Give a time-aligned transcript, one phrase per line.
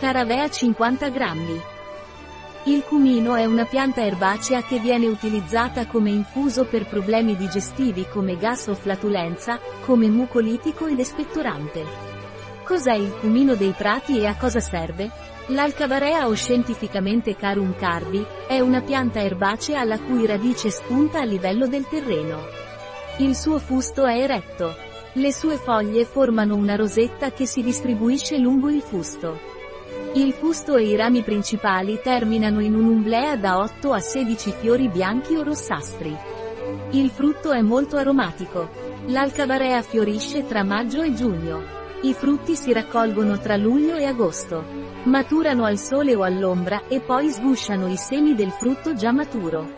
[0.00, 1.60] Caravea 50 grammi.
[2.64, 8.38] Il cumino è una pianta erbacea che viene utilizzata come infuso per problemi digestivi come
[8.38, 11.84] gas o flatulenza, come mucolitico ed espettorante.
[12.64, 15.10] Cos'è il cumino dei prati e a cosa serve?
[15.48, 21.66] L'alcavarea o scientificamente Carum cardi, è una pianta erbacea la cui radice spunta a livello
[21.66, 22.38] del terreno.
[23.18, 24.74] Il suo fusto è eretto.
[25.12, 29.58] Le sue foglie formano una rosetta che si distribuisce lungo il fusto.
[30.12, 35.36] Il fusto e i rami principali terminano in un'umblea da 8 a 16 fiori bianchi
[35.36, 36.16] o rossastri.
[36.90, 38.68] Il frutto è molto aromatico.
[39.06, 41.62] L'alcavarea fiorisce tra maggio e giugno.
[42.02, 44.64] I frutti si raccolgono tra luglio e agosto.
[45.04, 49.74] Maturano al sole o all'ombra e poi sgusciano i semi del frutto già maturo.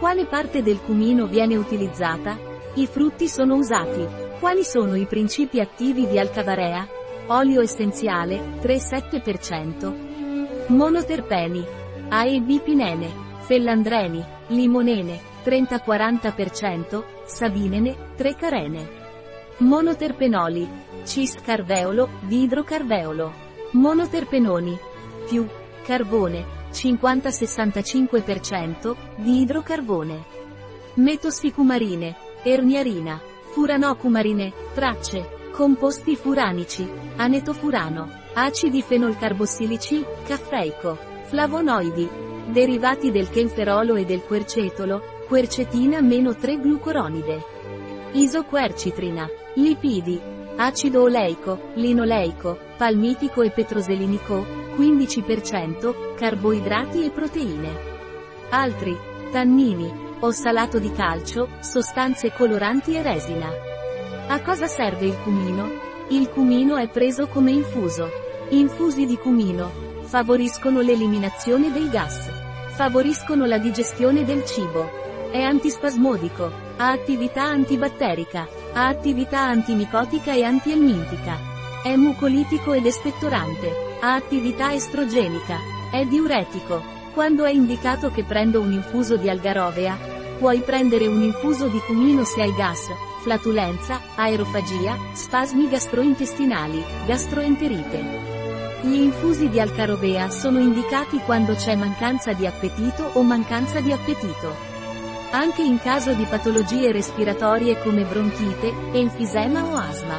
[0.00, 2.36] Quale parte del cumino viene utilizzata?
[2.74, 4.04] I frutti sono usati.
[4.40, 6.84] Quali sono i principi attivi di alcavarea?
[7.26, 10.66] Olio essenziale, 3-7%.
[10.68, 11.64] Monoterpeni.
[12.08, 13.10] A e B pinene.
[13.42, 18.88] Fellandreni, limonene, 30-40%, sabinene, 3 carene.
[19.58, 20.68] Monoterpenoli.
[21.04, 23.32] Cis carveolo, didrocarveolo.
[23.72, 24.78] Monoterpenoni.
[25.28, 25.46] Più.
[25.84, 30.24] Carbone, 50-65%, di idrocarbone.
[30.94, 32.16] Metossicumarine.
[32.42, 33.20] Erniarina.
[33.52, 42.08] Furanocumarine, tracce, Composti furanici, anetofurano, acidi fenolcarbossilici, caffeico, flavonoidi,
[42.46, 47.44] derivati del chenferolo e del quercetolo, quercetina meno 3 glucoronide,
[48.12, 50.18] isoquercitrina, lipidi,
[50.56, 57.70] acido oleico, linoleico, palmitico e petroselinico, 15%, carboidrati e proteine.
[58.48, 58.96] Altri,
[59.30, 63.71] tannini, ossalato di calcio, sostanze coloranti e resina.
[64.32, 65.68] A cosa serve il cumino?
[66.08, 68.10] Il cumino è preso come infuso.
[68.48, 69.70] Infusi di cumino
[70.04, 72.30] favoriscono l'eliminazione dei gas.
[72.70, 74.88] Favoriscono la digestione del cibo.
[75.30, 76.50] È antispasmodico.
[76.78, 78.48] Ha attività antibatterica.
[78.72, 81.36] Ha attività antimicotica e antielmintica.
[81.82, 83.98] È mucolitico ed espettorante.
[84.00, 85.58] Ha attività estrogenica.
[85.90, 86.82] È diuretico.
[87.12, 89.94] Quando è indicato che prendo un infuso di algarovea,
[90.38, 92.88] puoi prendere un infuso di cumino se hai gas,
[93.22, 98.80] flatulenza, aerofagia, spasmi gastrointestinali, gastroenterite.
[98.82, 104.70] Gli infusi di alcarovea sono indicati quando c'è mancanza di appetito o mancanza di appetito.
[105.30, 110.18] Anche in caso di patologie respiratorie come bronchite, enfisema o asma.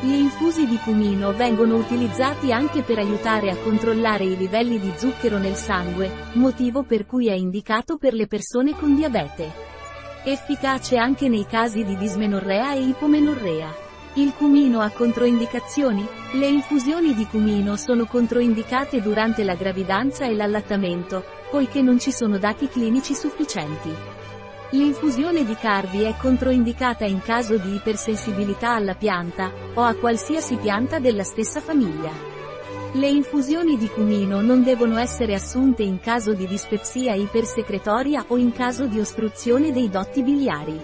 [0.00, 5.38] Gli infusi di cumino vengono utilizzati anche per aiutare a controllare i livelli di zucchero
[5.38, 9.65] nel sangue, motivo per cui è indicato per le persone con diabete.
[10.28, 13.72] Efficace anche nei casi di dismenorrea e ipomenorrea.
[14.14, 16.04] Il cumino ha controindicazioni?
[16.32, 22.38] Le infusioni di cumino sono controindicate durante la gravidanza e l'allattamento, poiché non ci sono
[22.38, 23.94] dati clinici sufficienti.
[24.70, 30.98] L'infusione di cardi è controindicata in caso di ipersensibilità alla pianta, o a qualsiasi pianta
[30.98, 32.35] della stessa famiglia.
[32.96, 38.52] Le infusioni di cumino non devono essere assunte in caso di dispepsia ipersecretoria o in
[38.52, 40.80] caso di ostruzione dei dotti biliari.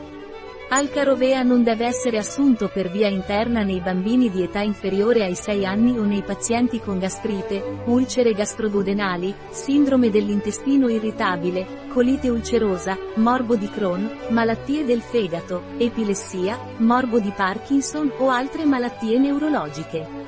[0.69, 5.65] Alcarovea non deve essere assunto per via interna nei bambini di età inferiore ai 6
[5.65, 13.71] anni o nei pazienti con gastrite, ulcere gastroduodenali, sindrome dell'intestino irritabile, colite ulcerosa, morbo di
[13.71, 20.22] Crohn, malattie del fegato, epilessia, morbo di Parkinson o altre malattie neurologiche.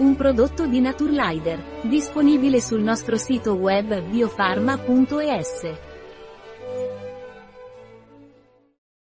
[0.00, 5.89] Un prodotto di Naturlider, disponibile sul nostro sito web biofarma.es.